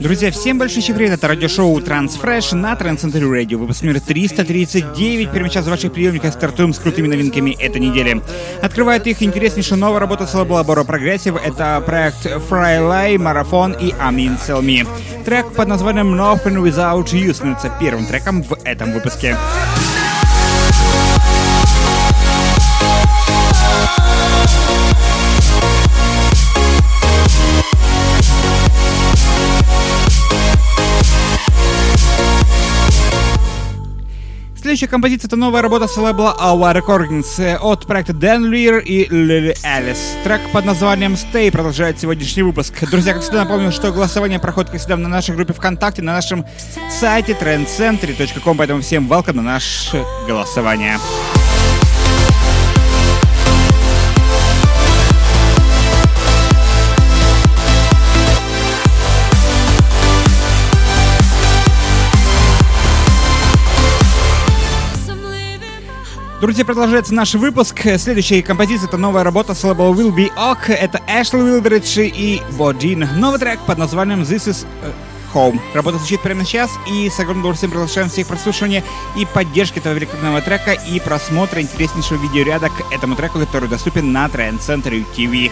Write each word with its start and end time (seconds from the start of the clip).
Друзья, 0.00 0.30
всем 0.30 0.58
большой 0.58 0.82
привет, 0.82 1.12
это 1.12 1.28
радиошоу 1.28 1.78
Transfresh 1.78 2.54
на 2.54 2.72
Transcentury 2.72 3.44
Radio, 3.44 3.56
выпуск 3.56 3.82
номер 3.82 4.00
339. 4.00 5.30
Прямо 5.30 5.48
сейчас 5.48 5.66
в 5.66 5.70
ваших 5.70 5.92
приемниках 5.92 6.32
стартуем 6.32 6.72
с 6.72 6.78
крутыми 6.78 7.06
новинками 7.08 7.50
этой 7.52 7.80
недели. 7.80 8.22
Открывает 8.62 9.06
их 9.06 9.22
интереснейшая 9.22 9.78
новая 9.78 10.00
работа 10.00 10.26
с 10.26 10.34
лабора 10.34 10.84
Progressive, 10.84 11.38
это 11.38 11.82
проект 11.84 12.24
Fry 12.26 13.18
Марафон 13.18 13.72
и 13.72 13.92
Sell 13.92 14.62
Me. 14.62 14.86
Трек 15.24 15.52
под 15.52 15.68
названием 15.68 16.14
Nothing 16.14 16.62
Without 16.62 17.06
You 17.12 17.34
становится 17.34 17.70
первым 17.78 18.06
треком 18.06 18.42
в 18.42 18.56
этом 18.64 18.92
выпуске. 18.92 19.36
Следующая 34.74 34.90
композиция— 34.90 35.26
это 35.28 35.36
новая 35.36 35.62
работа 35.62 35.86
с 35.86 35.96
лейбла 35.96 36.36
Our 36.36 36.82
Recordings 36.82 37.58
от 37.58 37.86
проекта 37.86 38.12
Dan 38.12 38.50
Lear 38.50 38.82
и 38.82 39.06
Lily 39.08 39.56
Alice. 39.62 40.20
Трек 40.24 40.40
под 40.50 40.64
названием 40.64 41.12
Stay 41.12 41.52
продолжает 41.52 42.00
сегодняшний 42.00 42.42
выпуск. 42.42 42.74
Друзья, 42.90 43.12
как 43.12 43.22
всегда, 43.22 43.44
напомню, 43.44 43.70
что 43.70 43.92
голосование 43.92 44.40
проходит, 44.40 44.72
как 44.72 44.80
всегда, 44.80 44.96
на 44.96 45.08
нашей 45.08 45.36
группе 45.36 45.52
ВКонтакте, 45.52 46.02
на 46.02 46.14
нашем 46.14 46.44
сайте 46.90 47.36
trendcentry.com, 47.40 48.56
поэтому 48.56 48.80
всем 48.80 49.06
welcome 49.06 49.34
на 49.34 49.42
наше 49.42 50.04
голосование. 50.26 50.98
Друзья, 66.44 66.66
продолжается 66.66 67.14
наш 67.14 67.32
выпуск. 67.36 67.80
Следующая 67.96 68.42
композиция— 68.42 68.86
это 68.88 68.98
новая 68.98 69.24
работа 69.24 69.54
с 69.54 69.64
лейбла 69.64 69.84
Will 69.94 70.14
Be 70.14 70.30
Ok. 70.36 70.68
Это 70.68 71.00
Эшли 71.08 71.40
Уилбридж 71.40 71.98
и 72.00 72.42
Бодин. 72.58 73.08
Новый 73.16 73.40
трек 73.40 73.60
под 73.60 73.78
названием 73.78 74.20
This 74.20 74.50
Is 74.50 74.66
э, 74.82 74.92
Home. 75.32 75.58
Работа 75.72 75.96
звучит 75.96 76.20
прямо 76.20 76.44
сейчас, 76.44 76.70
и 76.86 77.08
с 77.08 77.18
огромным 77.18 77.44
удовольствием 77.44 77.70
приглашаем 77.70 78.10
всех 78.10 78.26
прослушивания 78.26 78.84
и 79.16 79.24
поддержки 79.24 79.78
этого 79.78 79.94
великолепного 79.94 80.42
трека 80.42 80.72
и 80.72 81.00
просмотра 81.00 81.62
интереснейшего 81.62 82.18
видеоряда 82.18 82.68
к 82.68 82.92
этому 82.92 83.16
треку, 83.16 83.38
который 83.38 83.70
доступен 83.70 84.12
на 84.12 84.26
Trend 84.26 84.58
Center 84.58 85.02
TV. 85.16 85.50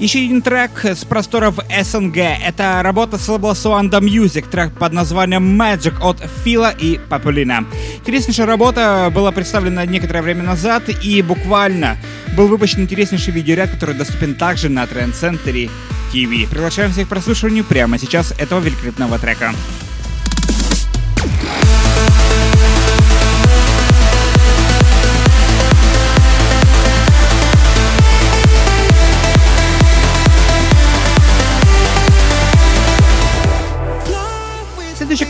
Еще 0.00 0.24
один 0.24 0.42
трек 0.42 0.84
с 0.84 1.04
просторов 1.04 1.60
СНГ. 1.82 2.16
Это 2.16 2.80
работа 2.82 3.16
с 3.16 3.28
лейбла 3.28 3.52
Music, 3.52 4.48
трек 4.50 4.72
под 4.76 4.92
названием 4.92 5.60
Magic 5.60 5.94
от 6.00 6.20
Фила 6.44 6.70
и 6.70 6.98
Папулина. 7.08 7.64
Интереснейшая 7.98 8.46
работа 8.46 9.10
была 9.14 9.30
представлена 9.30 9.86
некоторое 9.86 10.22
время 10.22 10.42
назад 10.42 10.82
и 10.88 11.22
буквально 11.22 11.96
был 12.36 12.48
выпущен 12.48 12.80
интереснейший 12.80 13.32
видеоряд, 13.32 13.70
который 13.70 13.94
доступен 13.94 14.34
также 14.34 14.68
на 14.68 14.82
Trend 14.82 15.12
Center 15.12 15.70
TV. 16.12 16.48
Приглашаем 16.48 16.90
всех 16.90 17.06
к 17.06 17.10
прослушиванию 17.10 17.64
прямо 17.64 17.96
сейчас 17.96 18.34
этого 18.36 18.58
великолепного 18.58 19.20
трека. 19.20 19.54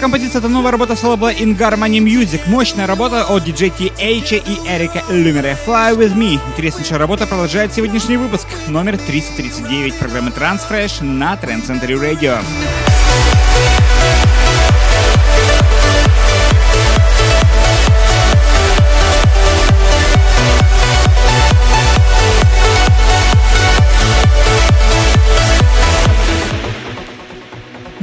Композиция— 0.05 0.39
это 0.41 0.51
новая 0.51 0.71
работа 0.71 0.97
с 0.97 1.03
лейбла 1.03 1.33
In 1.33 1.57
Harmony 1.57 1.99
Music. 1.99 2.43
Мощная 2.47 2.87
работа 2.87 3.25
от 3.25 3.49
DJ 3.49 3.73
TH 3.75 4.43
и 4.47 4.69
Эрика 4.69 5.03
Люмера. 5.09 5.57
Fly 5.67 5.97
With 5.97 6.15
Me. 6.15 6.39
Интереснейшая 6.51 6.99
работа 6.99 7.27
продолжает 7.27 7.73
сегодняшний 7.73 8.19
выпуск. 8.19 8.47
Номер 8.69 8.99
339 8.99 9.95
программы 9.95 10.31
Transfresh 10.31 11.03
на 11.03 11.33
Trend 11.37 11.67
Center 11.67 11.89
Radio. 11.99 12.94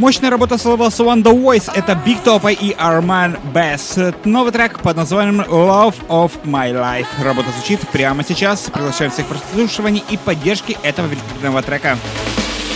Мощная 0.01 0.31
работа 0.31 0.57
с 0.57 0.65
лейбла 0.65 0.87
One 0.87 1.21
The 1.21 1.31
Voice— 1.31 1.71
это 1.75 1.91
Big 1.91 2.23
Top 2.23 2.51
и 2.51 2.71
Arman 2.71 3.39
Bass. 3.53 4.15
Новый 4.25 4.51
трек 4.51 4.79
под 4.79 4.97
названием 4.97 5.41
Love 5.41 5.93
of 6.07 6.31
My 6.43 6.73
Life. 6.73 7.05
Работа 7.23 7.51
звучит 7.51 7.87
прямо 7.89 8.23
сейчас. 8.23 8.61
Приглашаем 8.73 9.11
всех 9.11 9.27
к 9.27 9.29
прослушиванию 9.29 10.03
и 10.09 10.17
поддержки 10.17 10.75
этого 10.81 11.05
великолепного 11.05 11.61
трека. 11.61 11.99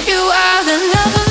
You 0.06 0.22
are 0.30 0.66
the 0.68 0.78
love 0.94 1.25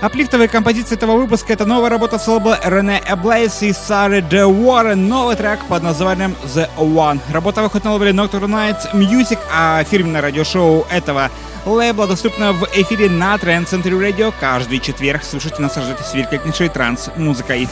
Аплифтовая 0.00 0.46
композиция 0.46 0.94
этого 0.94 1.16
выпуска— 1.16 1.52
это 1.54 1.66
новая 1.66 1.90
работа 1.90 2.20
с 2.20 2.28
лейбла 2.28 2.60
Рене 2.64 3.02
Эблейс 3.04 3.62
и 3.62 3.72
Сары 3.72 4.22
Де 4.22 4.44
Уоррен. 4.44 5.08
Новый 5.08 5.34
трек 5.34 5.64
под 5.64 5.82
названием 5.82 6.36
The 6.44 6.68
One. 6.76 7.18
Работа 7.32 7.62
выходит 7.62 7.84
на 7.84 7.94
лейбле 7.94 8.12
Nocturne 8.12 8.46
Nights 8.46 8.92
Music, 8.94 9.40
а 9.52 9.82
фирменное 9.82 10.20
радиошоу 10.20 10.86
этого 10.88 11.32
лейбла 11.66 12.06
доступно 12.06 12.52
в 12.52 12.68
эфире 12.74 13.10
на 13.10 13.34
Trend 13.34 13.68
Century 13.68 13.98
Radio 13.98 14.32
каждый 14.38 14.78
четверг. 14.78 15.24
Слушайте, 15.24 15.60
наслаждайтесь 15.60 16.14
великолепнейшей 16.14 16.68
транс-музыкой. 16.68 17.68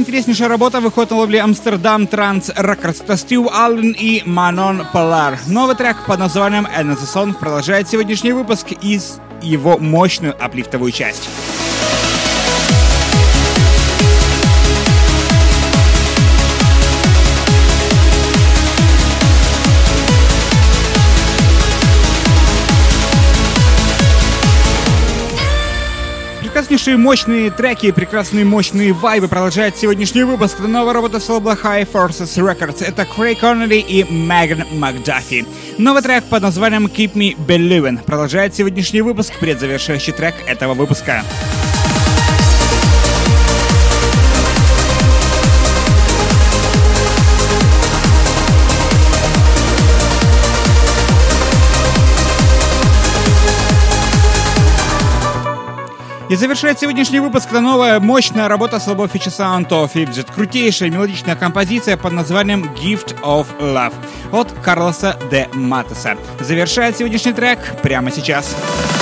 Интереснейшая 0.00 0.48
работа 0.48 0.80
выходит 0.80 1.10
на 1.10 1.18
лобле 1.18 1.40
Амстердам 1.40 2.06
Транс 2.06 2.50
Рекордс. 2.56 3.02
Это 3.02 3.16
Стив 3.16 3.46
Аллен 3.52 3.92
и 3.92 4.22
Манон 4.24 4.86
Полар. 4.92 5.38
Новый 5.46 5.76
трек 5.76 5.96
под 6.06 6.18
названием 6.18 6.66
Song 6.66 7.34
продолжает 7.34 7.88
сегодняшний 7.88 8.32
выпуск 8.32 8.72
из 8.80 9.20
его 9.42 9.78
мощную 9.78 10.34
аплифтовую 10.42 10.90
часть. 10.92 11.28
Прекраснейшие 26.60 26.98
мощные 26.98 27.50
треки, 27.50 27.90
прекрасные 27.90 28.44
мощные 28.44 28.92
вайбы 28.92 29.28
продолжает 29.28 29.78
сегодняшний 29.78 30.24
выпуск. 30.24 30.56
Это 30.58 30.68
новая 30.68 30.92
работа 30.92 31.18
с 31.18 31.26
лейбла 31.26 31.56
High 31.60 31.88
Forces 31.90 32.36
Records. 32.36 32.84
Это 32.84 33.06
Крей 33.06 33.34
Коннелли 33.34 33.76
и 33.76 34.02
Меган 34.02 34.66
Макдафи. 34.72 35.46
Новый 35.78 36.02
трек 36.02 36.24
под 36.24 36.42
названием 36.42 36.84
Keep 36.84 37.14
Me 37.14 37.34
Believin' 37.34 38.04
продолжает 38.04 38.54
сегодняшний 38.54 39.00
выпуск, 39.00 39.32
предзавершающий 39.40 40.12
трек 40.12 40.34
этого 40.46 40.74
выпуска. 40.74 41.22
И 56.30 56.36
завершает 56.36 56.78
сегодняшний 56.78 57.18
выпуск 57.18 57.48
это 57.48 57.60
новая 57.60 57.98
мощная 57.98 58.46
работа 58.46 58.78
с 58.78 58.86
лейбла 58.86 59.06
Future 59.06 59.36
Sound 59.36 59.68
of 59.70 59.92
Fidget. 59.92 60.32
Крутейшая 60.32 60.88
мелодичная 60.88 61.34
композиция 61.34 61.96
под 61.96 62.12
названием 62.12 62.72
Gift 62.80 63.20
of 63.22 63.48
Love 63.58 63.94
от 64.30 64.52
Карлоса 64.62 65.18
де 65.28 65.48
Матеса. 65.54 66.16
Завершает 66.38 66.96
сегодняшний 66.96 67.32
трек 67.32 67.58
прямо 67.82 68.12
сейчас. 68.12 68.20
Сейчас. 68.20 68.99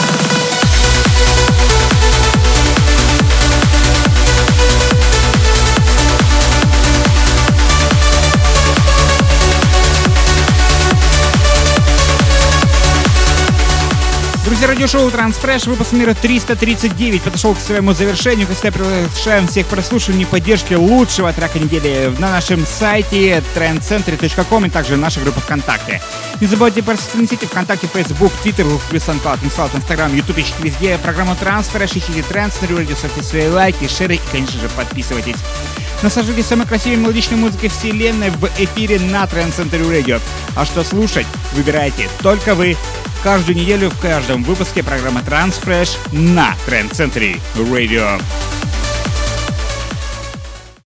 Радиошоу 14.79 15.11
Трансфреш, 15.11 15.67
выпуск 15.67 15.91
мира 15.91 16.15
339 16.15 17.23
подошел 17.23 17.53
к 17.53 17.59
своему 17.59 17.95
завершению. 17.95 18.47
Кстати, 18.47 18.75
приглашаем 18.75 19.49
всех 19.49 19.67
прослушиваний 19.67 20.25
поддержки 20.25 20.75
лучшего 20.75 21.33
трека 21.33 21.59
недели 21.59 22.15
на 22.21 22.31
нашем 22.31 22.65
сайте 22.65 23.43
trendcentry.com 23.57 24.67
и 24.67 24.71
также 24.71 24.95
в 24.95 24.99
нашей 24.99 25.25
группе 25.25 25.41
ВКонтакте. 25.41 26.01
Не 26.41 26.47
забывайте 26.47 26.85
про 26.85 26.97
социальные 26.97 27.27
сети 27.27 27.47
ВКонтакте, 27.47 27.89
Facebook, 27.93 28.31
Twitter, 28.45 28.81
плюс 28.89 29.03
SoundCloud, 29.03 29.45
Инсталлат, 29.45 29.75
Инстаграм, 29.75 30.15
Ютуб, 30.15 30.39
ищите 30.39 30.63
везде 30.63 30.97
программу 30.99 31.35
Трансфреш, 31.35 31.91
ищите 31.91 32.23
Трансфер, 32.23 32.69
ставьте 32.97 33.25
свои 33.25 33.49
лайки, 33.49 33.89
шеры 33.89 34.15
и, 34.15 34.21
конечно 34.31 34.61
же, 34.61 34.69
подписывайтесь. 34.77 35.39
Наслаждайтесь 36.05 36.47
самой 36.47 36.69
красивой 36.69 36.99
мелодичной 36.99 37.39
музыкой 37.39 37.69
вселенной 37.69 38.31
в 38.31 38.45
эфире 38.57 39.01
на 39.01 39.25
Trend 39.25 39.57
Center 39.57 39.85
Radio. 39.91 40.21
А 40.55 40.65
что 40.65 40.85
слушать, 40.85 41.27
выбирайте 41.55 42.09
только 42.23 42.55
вы. 42.55 42.77
Каждую 43.23 43.57
неделю 43.57 43.91
в 43.91 43.99
каждом 43.99 44.45
выпуске 44.45 44.83
программы 44.83 45.21
Transfresh 45.21 45.99
на 46.13 46.55
Trend 46.67 46.93
Center 46.93 47.41
Radio. 47.57 48.21